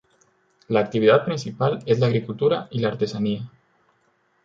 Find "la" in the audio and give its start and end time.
0.67-0.79, 1.99-2.07, 2.79-2.87